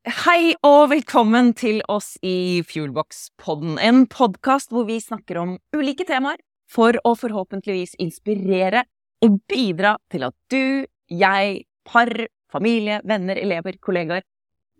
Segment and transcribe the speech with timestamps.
[0.00, 6.38] Hei og velkommen til oss i Fuelbox-podden, en podkast hvor vi snakker om ulike temaer
[6.72, 8.86] for å forhåpentligvis inspirere
[9.20, 12.08] og bidra til at du, jeg, par,
[12.48, 14.24] familie, venner, elever, kollegaer,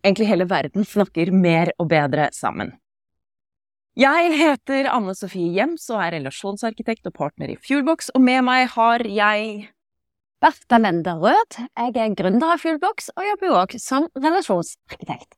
[0.01, 2.73] egentlig hele verden snakker mer og bedre sammen.
[4.01, 8.71] Jeg heter Anne Sofie Jems og er relasjonsarkitekt og partner i Fuelbox, og med meg
[8.73, 9.69] har jeg
[10.41, 11.59] Bertha Lende Rød.
[11.77, 15.37] Jeg er gründer av Fuelbox og jobber også som relasjonsarkitekt.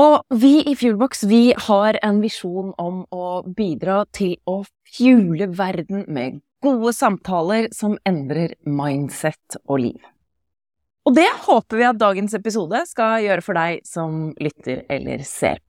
[0.00, 6.06] Og vi i Fuelbox vi har en visjon om å bidra til å fuele verden
[6.08, 10.00] med gode samtaler som endrer mindset og liv.
[11.04, 15.60] Og det håper vi at dagens episode skal gjøre for deg som lytter eller ser.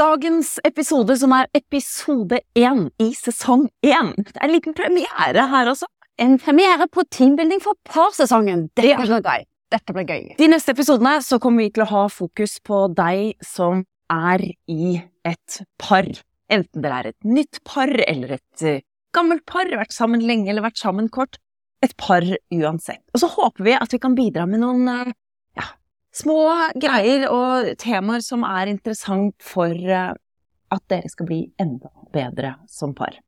[0.00, 4.14] Dagens episode, som er episode én i sesong én.
[4.16, 5.88] Det er en liten premiere her også.
[6.16, 8.62] En premiere på teambuilding for parsesongen.
[8.78, 9.44] Dette blir gøy.
[9.74, 10.22] Dette blir gøy.
[10.38, 13.84] De neste episodene så kommer vi til å ha fokus på deg som
[14.14, 14.94] er i
[15.28, 16.08] et par.
[16.48, 18.80] Enten dere er et nytt par eller et uh,
[19.12, 21.36] gammelt par, vært sammen lenge eller vært sammen kort.
[21.84, 23.04] Et par uansett.
[23.12, 25.12] Og så håper vi at vi kan bidra med noen uh,
[26.14, 26.40] små
[26.80, 30.12] greier og temaer som er interessant for eh,
[30.70, 33.18] at dere skal bli enda bedre som par.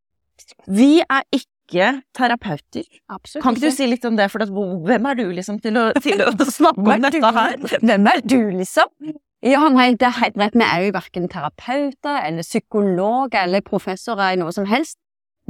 [0.67, 2.87] Vi er ikke terapeuter.
[3.11, 4.29] Absolutt Kan ikke du si litt om det?
[4.33, 7.59] For at, hvem er du liksom til å, til å snakke om dette her?
[7.79, 9.15] Hvem er du, liksom?
[9.43, 10.55] Ja, nei, det er helt rett.
[10.55, 14.99] Vi er jo verken terapeuter eller psykologer eller professorer i noe som helst.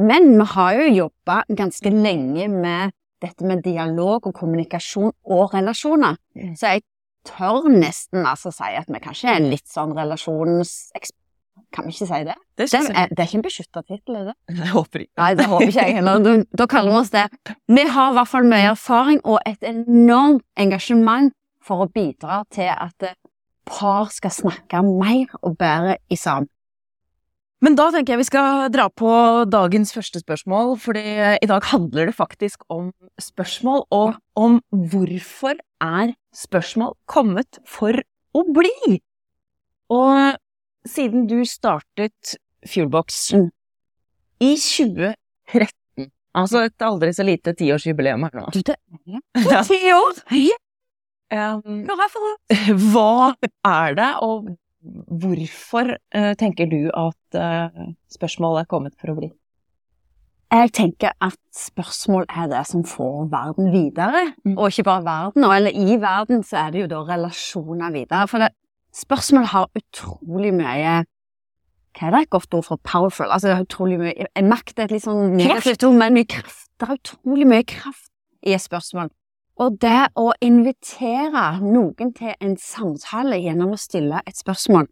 [0.00, 6.16] Men vi har jo jobba ganske lenge med dette med dialog og kommunikasjon og relasjoner.
[6.56, 6.84] Så jeg
[7.28, 11.18] tør nesten altså si at vi kanskje er litt sånn relasjonsekspert.
[11.72, 12.34] Kan vi ikke si det?
[12.56, 14.34] Det Det er, det er ikke en beskytta tittel, er det?
[14.60, 15.14] Det håper ikke.
[15.20, 16.24] Nei, det håper ikke jeg heller.
[16.24, 17.24] Da, da kaller vi oss det.
[17.68, 21.32] Vi har i hvert fall mye erfaring og et enormt engasjement
[21.64, 23.16] for å bidra til at eh,
[23.68, 26.50] par skal snakke mer og bedre i sammen.
[27.62, 29.10] Men da tenker jeg vi skal dra på
[29.46, 31.04] dagens første spørsmål, fordi
[31.38, 32.90] i dag handler det faktisk om
[33.22, 34.58] spørsmål, og om
[34.90, 37.98] hvorfor er spørsmål kommet for
[38.34, 39.00] å bli?
[39.92, 40.38] Og
[40.88, 43.50] siden du startet Fuelbox Mm.
[44.42, 50.22] i 2013, altså et aldri så lite tiårsjubileum her nå Du, det er ti år!
[51.32, 51.84] Um,
[52.92, 53.34] Hva
[53.66, 54.50] er det, og
[55.22, 59.30] hvorfor uh, tenker du at uh, spørsmålet er kommet for å bli?
[60.52, 64.34] Jeg tenker at spørsmål er det som får verden videre.
[64.44, 64.58] Mm.
[64.58, 68.28] Og ikke bare verden, eller i verden så er det jo da relasjoner videre.
[68.28, 68.50] For det,
[68.92, 71.04] spørsmål har utrolig mye
[71.92, 73.26] Hva er det et godt ord for powerful?
[73.28, 76.68] Altså det har utrolig mye Makt er et litt sånn negativt ord, men mye kraft.
[76.80, 78.10] Det er utrolig mye kraft
[78.44, 79.08] i et spørsmål.
[79.60, 84.88] Og det å invitere noen til en samtale gjennom å stille et spørsmål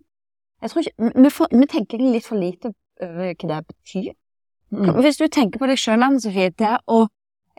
[0.60, 4.12] Jeg tror ikke, vi, får, vi tenker litt for lite over hva det betyr.
[4.70, 4.92] Mm.
[5.02, 7.06] Hvis du tenker på deg sjøl, Anne Sofie, det å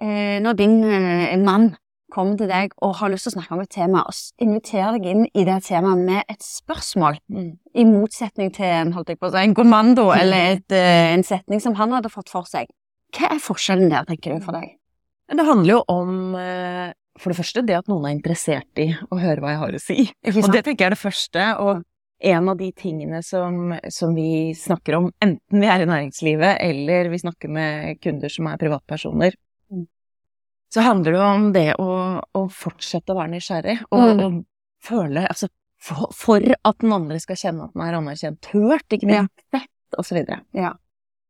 [0.02, 1.74] eh, Når din eh, mann
[2.12, 5.06] kommer til deg og har lyst til å snakke om et tema, og inviterer deg
[5.14, 7.54] inn i det temaet med et spørsmål, Mm.
[7.76, 11.24] i motsetning til en, holdt jeg på å si, en kommando eller et, eh, en
[11.24, 12.68] setning som han hadde fått for seg.
[13.16, 14.74] Hva er forskjellen der, tenker du, for deg?
[15.32, 19.20] Det handler jo om, eh, for det første, det at noen er interessert i å
[19.20, 20.12] høre hva jeg har å si.
[20.28, 21.84] Og det tenker jeg er det første, og
[22.22, 27.10] en av de tingene som, som vi snakker om, enten vi er i næringslivet eller
[27.10, 29.38] vi snakker med kunder som er privatpersoner,
[29.72, 29.86] Mm.
[30.74, 31.90] så handler det om det å,
[32.36, 34.22] å fortsette å være nysgjerrig, og, Mm.
[34.26, 34.46] og
[34.84, 35.48] føle Altså,
[35.82, 39.70] for, for at den andre skal kjenne at den er anerkjent, hørt, ikke minst, sett,
[39.98, 40.42] og så videre.
[40.54, 40.74] Ja.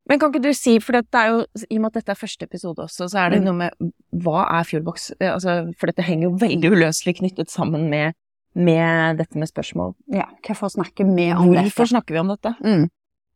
[0.09, 2.19] Men kan ikke du si, for det er jo, i og med at dette er
[2.19, 3.46] første episode også, så er det Mm.
[3.46, 3.94] noe med
[4.25, 5.12] hva er Fuelbox?
[5.22, 8.13] Eh, Altså, for dette henger jo veldig uløselig knyttet sammen med,
[8.53, 9.94] med dette med spørsmål.
[10.12, 11.67] Ja, hvorfor snakker vi om dette?
[11.69, 12.53] Hvorfor snakker vi om dette?
[12.63, 12.89] Mm.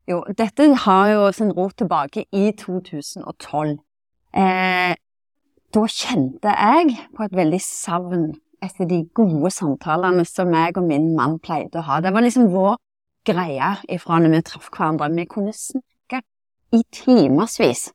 [0.09, 3.78] Jo, dette har jo sin rot tilbake i 2012.
[4.36, 4.95] Eh,
[5.75, 8.28] da kjente jeg på et veldig savn
[8.63, 12.01] etter de gode samtalene som jeg og min mann pleide å ha.
[12.04, 12.78] Det var liksom vår
[13.25, 15.10] greie ifra når vi traff hverandre.
[15.16, 16.22] Vi kunne snakke
[16.75, 17.89] i timevis.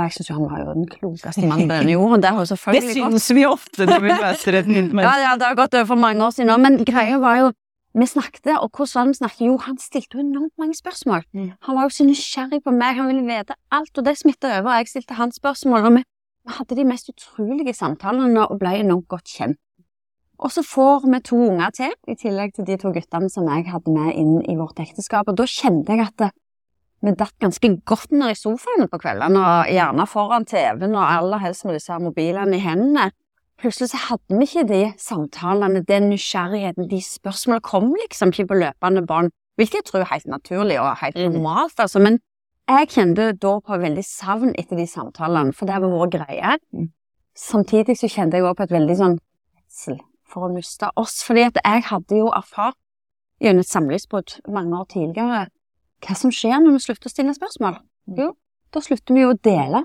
[0.00, 2.22] Og jeg syns jo han var jo den klokeste mannen på denne jorden.
[2.24, 2.30] Det
[2.72, 5.24] Det syns vi ofte når vi møter et nytt menneske.
[5.26, 7.50] ja, det har gått over for mange år siden nå, men greia var jo
[7.90, 9.40] Vi snakket, og hvordan vi snakket?
[9.48, 11.24] Jo, han stilte jo enormt mange spørsmål.
[11.34, 11.48] Mm.
[11.66, 14.76] Han var jo så nysgjerrig på meg, han ville vite alt, og det smittet over,
[14.78, 16.02] jeg stilte hans spørsmål, og vi,
[16.54, 19.58] hadde de mest utrolige samtalene og ble enormt godt kjent.
[20.38, 23.66] Og så får vi to unger til, i tillegg til de to guttene som jeg
[23.68, 26.30] hadde med inn i vårt ekteskap, og da kjente jeg at
[27.00, 31.42] vi datt ganske godt ned i sofaen på kveldene, og gjerne foran TV-en, og aller
[31.44, 33.10] helst med disse mobilene i hendene.
[33.60, 38.60] Plutselig så hadde vi ikke de samtalene, den nysgjerrigheten, de spørsmålene kom liksom ikke på
[38.62, 41.32] løpende bånd, hvilket jeg tror er helt naturlig og helt Mm.
[41.32, 42.20] normalt, altså, men
[42.68, 46.58] jeg kjente da på veldig savn etter de samtalene, for det har vært greie.
[46.72, 46.92] Mm.
[47.36, 49.18] Samtidig så kjente jeg også på et veldig sånn
[49.56, 52.76] redsel for å miste oss, fordi at jeg hadde jo erfart
[53.40, 55.48] gjennom et samlivsbrudd mange år tidligere
[56.04, 57.78] hva som skjer når vi slutter å stille spørsmål.
[58.10, 58.18] Mm.
[58.18, 58.32] Jo,
[58.74, 59.84] da slutter vi jo å dele.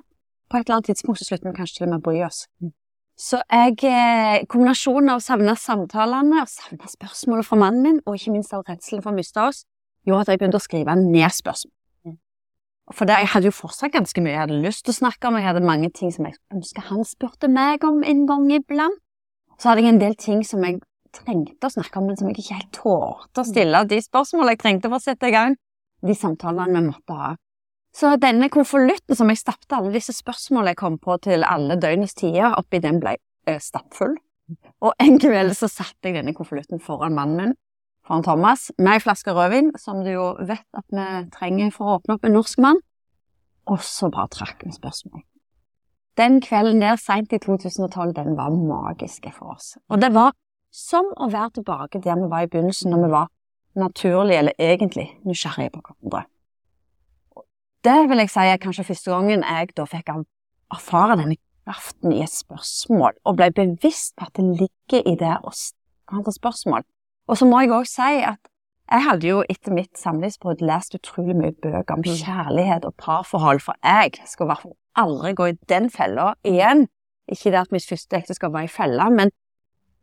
[0.50, 2.46] På et eller annet tidspunkt så slutter vi kanskje til og med å bry oss.
[2.62, 2.74] Mm.
[3.16, 8.18] Så jeg, eh, kombinasjonen av å savne samtalene, og savne spørsmålet fra mannen min, og
[8.18, 9.64] ikke minst av redselen for å miste oss,
[10.06, 11.72] gjorde at jeg begynte å skrive ned spørsmål.
[12.06, 12.18] Mm.
[12.92, 15.40] For det, jeg hadde jo fortsatt ganske mye jeg hadde lyst til å snakke om,
[15.40, 19.00] jeg hadde mange ting som jeg ønsket han spurte meg om en gang iblant.
[19.58, 20.82] Så hadde jeg en del ting som jeg
[21.16, 24.60] trengte å snakke om, men som jeg ikke helt tålte å stille de spørsmålene jeg
[24.66, 25.56] trengte for å sette i gang
[26.04, 27.34] de samtalene vi måtte ha.
[27.96, 32.18] Så denne konvolutten som jeg stappet alle disse spørsmålene jeg kom på til alle døgnets
[32.20, 33.16] tider, oppi den ble
[33.48, 34.18] eh, stappfull.
[34.84, 37.54] Og en kveld så satte jeg denne konvolutten foran mannen min,
[38.06, 41.08] foran Thomas, med ei flaske rødvin, som du jo vet at vi
[41.38, 42.84] trenger for å åpne opp en norsk mann,
[43.72, 45.24] og så bare trakk vi spørsmål.
[46.20, 49.74] Den kvelden der seint i 2012, den var magisk for oss.
[49.90, 50.36] Og det var
[50.72, 53.32] som å være tilbake der vi var i begynnelsen, når vi var
[53.76, 56.26] naturlig, eller egentlig, nysgjerrige på hverandre.
[57.86, 60.10] Det vil jeg si er kanskje første gangen jeg da fikk
[60.74, 65.38] erfare denne kraften i et spørsmål, og ble bevisst på at det ligger i det
[65.44, 66.86] å stille spørsmål.
[67.28, 68.42] Og så må jeg også si at
[68.86, 73.78] jeg hadde jo etter mitt samlivsbrudd lest utrolig mye bøker om kjærlighet og parforhold, for
[73.82, 76.86] jeg skal i hvert fall aldri gå i den fella igjen.
[77.26, 79.34] Ikke det at mitt første ekteskap var i fella, men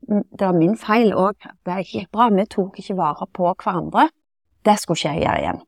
[0.08, 1.38] det var min feil òg.
[1.66, 4.08] Det gikk bra, vi tok ikke vare på hverandre.
[4.64, 5.62] Det skulle ikke jeg gjøre igjen.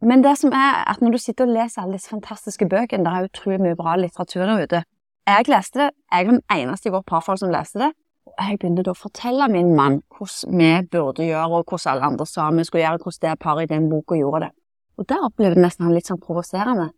[0.00, 3.12] Men det som er at når du sitter og leser alle disse fantastiske bøkene, det
[3.12, 4.82] er utrolig mye bra litteratur der ute.
[5.28, 7.90] Jeg leste det, jeg var den eneste i vårt parforhold som leste det,
[8.28, 12.12] og jeg begynte da å fortelle min mann hvordan vi burde gjøre, og hvordan alle
[12.12, 14.52] andre sa vi skulle gjøre, hvordan det paret i den boka gjorde det.
[14.98, 16.88] Og der opplevde nesten han litt sånn provoserende.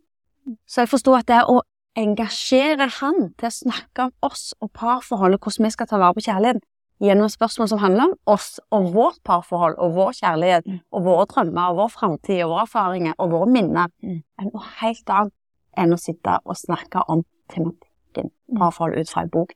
[0.68, 1.60] Så jeg forsto at det å
[1.98, 6.24] engasjere han til å snakke om oss og parforholdet, hvordan vi skal ta vare på
[6.26, 6.62] kjærligheten,
[7.00, 10.80] gjennom spørsmål som handler om oss og vårt parforhold og vår kjærlighet Mm.
[10.92, 14.22] og våre drømmer og vår framtid og våre erfaringer og våre minner, Mm.
[14.38, 15.32] er noe helt annet
[15.78, 19.54] enn å sitte og snakke om tematikken parforhold ut fra en bok.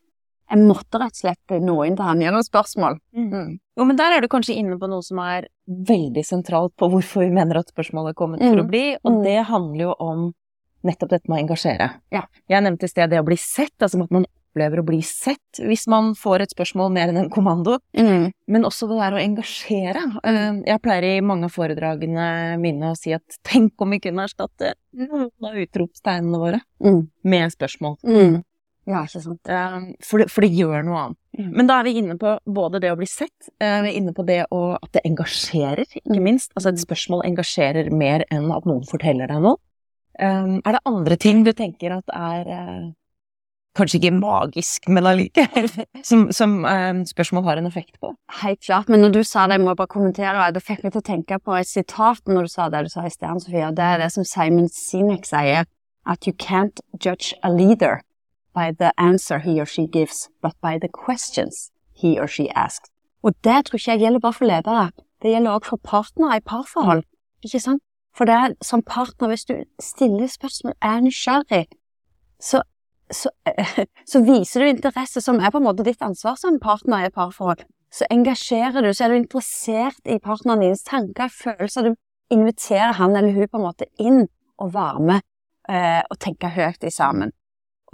[0.51, 2.99] Jeg måtte rett og slett nå inn til han gjennom spørsmål.
[3.17, 3.59] Mm.
[3.77, 7.21] Jo, men der er du kanskje inne på noe som er veldig sentralt på hvorfor
[7.21, 8.65] vi mener at spørsmålet er kommet for Mm.
[8.65, 9.23] å bli, og Mm.
[9.25, 10.35] det handler jo om
[10.85, 11.91] nettopp dette med å engasjere.
[12.13, 12.23] Ja.
[12.49, 15.59] Jeg nevnte i sted det å bli sett, altså at man opplever å bli sett
[15.59, 20.05] hvis man får et spørsmål mer enn en kommando, men også det der å engasjere.
[20.23, 24.25] Eh, Jeg pleier i mange av foredragene mine å si at tenk om vi kunne
[24.29, 27.09] erstatte noen av utropstegnene våre Mm.
[27.25, 27.97] med spørsmål.
[28.05, 28.43] Mm.
[28.87, 29.41] Ja, ikke sant.
[29.49, 31.17] Eh, For det, for det gjør noe annet.
[31.39, 31.53] Mm.
[31.57, 34.13] Men da er vi inne på både det å bli sett, eh, vi er inne
[34.15, 36.23] på det å, at det engasjerer, ikke Mm.
[36.23, 36.53] minst.
[36.55, 39.57] Altså et spørsmål engasjerer mer enn at noen forteller deg noe.
[40.19, 42.93] Eh, Er det andre ting du tenker at er eh,
[43.75, 45.69] kanskje ikke magisk, men allikevel,
[46.09, 48.13] som, som um, spørsmål har en effekt på?
[48.43, 51.03] Helt klart, men når du sa det, jeg må bare kommentere, det fikk meg til
[51.03, 53.85] å tenke på et sitat når du sa det du sa i sted, Sofie, det
[53.85, 55.67] er det som Simon Sinek sier,
[56.07, 58.03] at you can't judge a leader
[58.55, 62.91] by the answer he or she gives, but by the questions he or she asks.
[63.25, 64.91] Og det tror ikke jeg gjelder bare for ledere,
[65.23, 67.03] det gjelder også for partnere i parforhold,
[67.43, 67.83] ikke sant?
[68.15, 71.65] For det er som partner, hvis du stiller spørsmål, er nysgjerrig,
[72.41, 72.63] så,
[73.11, 73.33] så,
[74.11, 77.17] så viser du interesse som er på en måte ditt ansvar som partner i et
[77.17, 77.65] parforhold.
[77.95, 81.91] Så engasjerer du, så er du interessert i partneren dines tanker, følelser.
[81.91, 84.25] Du inviterer han eller hun på en måte inn
[84.59, 85.21] og være med
[85.71, 87.31] eh, og tenke høyt i sammen.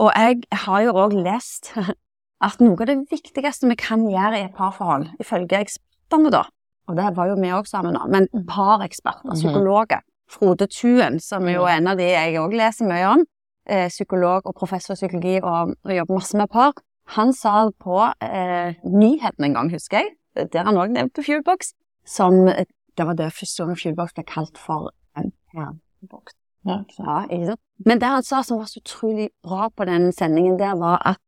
[0.00, 1.72] Og jeg har jo òg lest
[2.46, 6.46] at noe av det viktigste vi kan gjøre i et parforhold, ifølge ekspertene da,
[6.88, 9.36] og det var jo vi òg sammen, da, men pareksperter, Mhm.
[9.36, 10.00] psykologer,
[10.30, 13.25] Frode Tuen, som jo er en av de jeg òg leser mye om,
[13.66, 16.75] eh, psykolog og professor i psykologi og, og jobber masse med par,
[17.16, 20.14] han sa på eh, nyheten en gang, husker jeg,
[20.52, 21.72] der han òg nevnte Fuelbox,
[22.06, 26.37] som eh, det var det første gang Fuelbox ble kalt for en kjerneboks.
[26.68, 26.82] Ja.
[26.99, 27.60] Ja, ikke sant?
[27.88, 31.20] Men det han sa som var så utrolig bra på den sendingen der, var at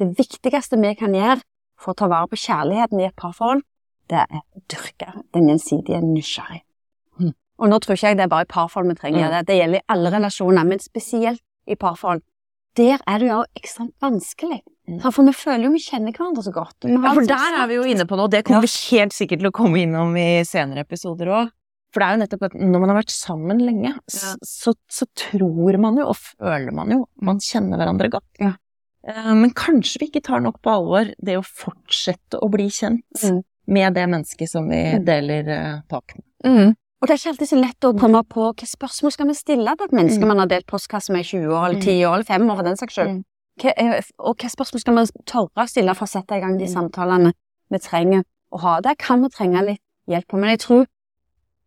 [0.00, 1.42] det viktigste vi kan gjøre
[1.78, 3.60] for å ta vare på kjærligheten i et parforhold,
[4.08, 6.62] det er å dyrke den gjensidige nysgjerrig.
[7.58, 9.30] Og nå tror ikke jeg det er bare i parforhold vi trenger Mm.
[9.36, 12.22] det, det gjelder i alle relasjoner, men spesielt i parforhold.
[12.76, 15.00] Der er det jo ekstremt vanskelig, Mm.
[15.12, 16.84] for vi føler jo vi kjenner hverandre så godt.
[16.88, 19.48] Ja, for der er vi jo inne på noe, det kommer vi helt sikkert til
[19.50, 21.50] å komme innom i senere episoder òg.
[21.92, 24.34] For det er jo nettopp at når man har vært sammen lenge, Ja.
[24.44, 28.24] så, så tror man jo, og føler man jo, man kjenner hverandre godt.
[28.38, 28.52] Ja.
[29.06, 33.02] Eh, Men kanskje vi ikke tar nok på alvor det å fortsette å bli kjent
[33.24, 33.42] Mm.
[33.66, 35.04] med det mennesket som vi Mm.
[35.04, 36.24] deler eh, tak med.
[36.44, 36.76] Mm.
[37.00, 39.74] Og det er ikke alltid så lett å komme på hvilke spørsmål skal vi stille
[39.76, 40.28] til et menneske Mm.
[40.28, 42.62] man har delt postkasse med i 20 år, eller 10 år, eller 5 år for
[42.64, 43.08] den saks skyld.
[43.08, 43.24] Mm.
[44.18, 46.74] Og hvilke spørsmål skal vi tørre å stille for å sette i gang de Mm.
[46.74, 47.32] samtalene
[47.70, 48.80] vi trenger å ha?
[48.80, 50.86] Der kan vi trenge litt hjelp på, men jeg tror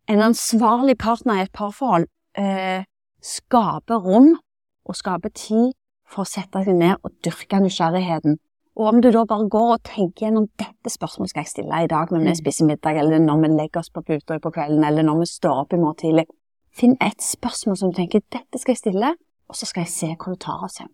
[0.08, 2.84] en ansvarlig partner i et parforhold eh,
[3.22, 4.36] skaper rom
[4.84, 5.72] og skaper tid
[6.06, 8.36] for å sette seg ned og dyrke nysgjerrigheten.
[8.76, 11.90] Og om du da bare går og tenker gjennom dette spørsmålet skal jeg stille i
[11.90, 12.40] dag når vi Mm.
[12.40, 15.60] spiser middag, eller når vi legger oss på puta på kvelden, eller når vi står
[15.60, 16.26] opp i morgen tidlig.
[16.72, 19.14] Finn et spørsmål som du tenker dette skal jeg stille,
[19.48, 20.88] og så skal jeg se hvor det tar oss hen.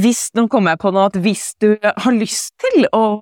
[0.00, 3.20] Hvis, nå kommer jeg på noe, at hvis du har lyst til øh,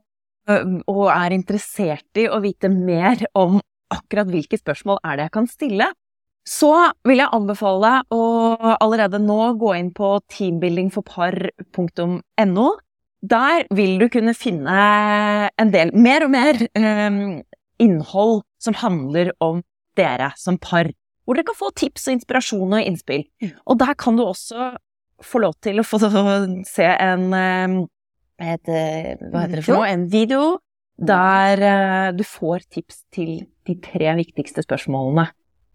[0.87, 3.61] og er interessert i å vite mer om
[3.91, 5.93] akkurat hvilke spørsmål er det jeg kan stille,
[6.47, 8.19] så vil jeg anbefale å
[8.77, 12.69] allerede nå gå inn på teambuildingforpar.no.
[13.25, 14.79] Der vil du kunne finne
[15.61, 17.21] en del, mer og mer, øh,
[17.81, 19.63] innhold som handler om
[19.97, 20.91] dere som par.
[21.25, 23.25] Hvor dere kan få tips og inspirasjon og innspill.
[23.65, 24.75] Og der kan du også
[25.25, 26.01] få lov til å få
[26.77, 27.89] se en
[28.35, 29.89] et, eh, Hva heter det for noe?
[29.89, 30.59] En video
[30.99, 35.29] der eh, du får tips til de tre viktigste spørsmålene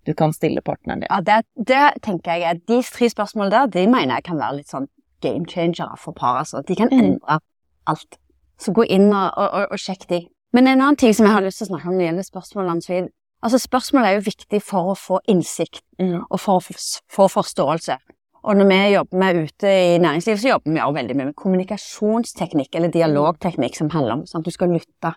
[0.07, 1.09] du kan stille partneren din.
[1.11, 4.71] Ja, det, det tenker jeg De tre spørsmålene der, de mener jeg kan være litt
[4.71, 4.87] sånn
[5.21, 6.39] game changere for par.
[6.39, 6.61] Altså.
[6.67, 6.99] De kan Mm.
[6.99, 7.39] endre
[7.87, 8.17] alt.
[8.59, 10.27] Så gå inn og, og, og, sjekk de.
[10.53, 12.31] Men en annen ting som jeg har lyst til å snakke om når det gjelder
[12.31, 13.09] spørsmål, Ansvin
[13.41, 16.25] Altså, spørsmål er jo viktig for å få innsikt Mm.
[16.29, 17.97] og for å få- få forståelse.
[18.43, 21.35] Og når vi jobber med ute i næringslivet, så jobber vi også veldig mye med
[21.35, 25.13] kommunikasjonsteknikk eller dialogteknikk som handler om sånn at du skal lytte.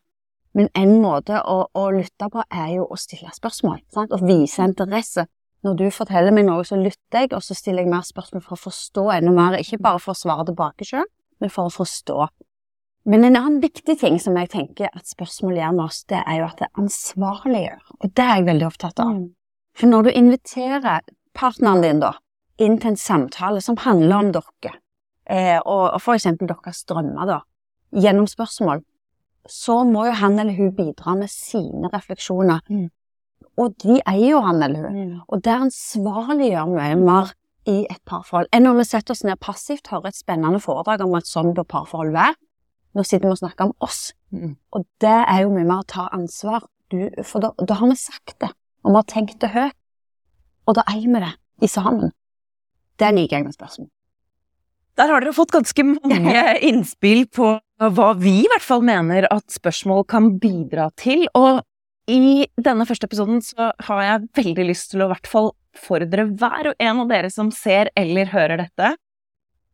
[0.54, 4.12] Men en måte å, å lytte på er jo å stille spørsmål, sant?
[4.12, 5.26] og vise interesse.
[5.62, 8.56] Når du forteller meg noe, så lytter jeg, og så stiller jeg mer spørsmål for
[8.56, 9.58] å forstå enda mer.
[9.62, 11.06] Ikke bare for å svare tilbake sjøl,
[11.42, 12.16] men for å forstå.
[13.10, 16.38] Men en annen viktig ting som jeg tenker at spørsmål gjør med oss, det er
[16.40, 17.80] jo at det ansvarliggjør.
[17.98, 19.16] Og det er jeg veldig opptatt av.
[19.16, 19.24] Mm.
[19.78, 22.12] For når du inviterer partneren din da,
[22.62, 24.74] inn til en samtale som handler om dere,
[25.26, 27.38] eh, og, og for eksempel deres drømmer da,
[27.94, 28.82] gjennom spørsmål,
[29.50, 32.62] så må jo han eller hun bidra med sine refleksjoner.
[32.70, 32.90] Mm.
[33.60, 35.20] Og de eier jo han eller hun.
[35.28, 37.32] Og det ansvarliggjør mye mer
[37.68, 41.14] i et parforhold enn når vi setter oss ned passivt, hører et spennende foredrag om
[41.14, 42.34] at sånn bør parforhold være.
[42.96, 44.56] Nå sitter vi og snakker om oss, Mm.
[44.72, 46.62] og det er jo mye mer å ta ansvar.
[46.90, 48.48] Du, for da, da har vi sagt det,
[48.84, 49.74] og vi har tenkt det høyt,
[50.66, 51.32] og da eier vi det
[51.62, 52.12] i sammen.
[52.98, 53.88] Det liker jeg med spørsmål.
[54.96, 59.44] Der har dere fått ganske mange innspill på hva vi i hvert fall mener at
[59.52, 61.26] spørsmål kan bidra til.
[61.34, 61.62] Og
[62.10, 66.26] i denne første episoden så har jeg veldig lyst til å i hvert fall oppfordre
[66.34, 68.94] hver og en av dere som ser eller hører dette,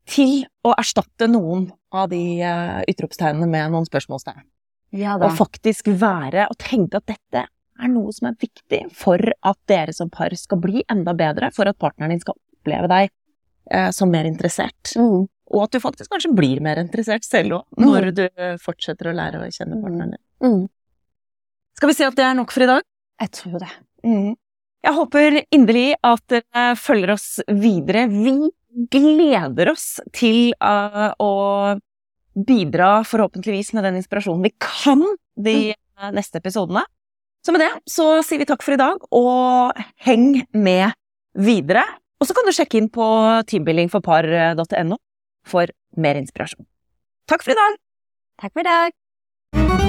[0.08, 4.44] til å erstatte noen av de eh, utropstegnene med noen spørsmålstegn.
[4.96, 9.58] Ja Og faktisk være og tenke at dette er noe som er viktig for at
[9.68, 13.10] dere som par skal bli enda bedre, for at partneren din skal oppleve deg
[13.70, 14.94] eh, som mer interessert.
[14.96, 15.28] Mm.
[15.48, 18.26] Og at du faktisk kanskje blir mer interessert selv òg, når du
[18.60, 20.24] fortsetter å lære å kjenne partneren din.
[20.44, 20.66] Mm.
[21.78, 22.82] Skal vi si at det er nok for i dag?
[23.22, 23.70] Jeg tror det.
[24.82, 28.08] Jeg håper inderlig at dere følger oss videre.
[28.10, 28.50] Vi
[28.90, 31.32] gleder oss til uh, å
[32.34, 35.02] bidra forhåpentligvis med den inspirasjonen vi kan
[35.38, 36.82] de uh, neste episodene.
[37.46, 40.98] Så med det så sier vi takk for i dag, og heng med
[41.38, 41.84] videre.
[42.18, 43.06] Og så kan du sjekke inn på
[43.54, 44.98] teambuildingforpar.no
[45.46, 46.66] for mer inspirasjon.
[47.30, 47.78] Takk for i dag!
[48.42, 49.87] Takk for i dag.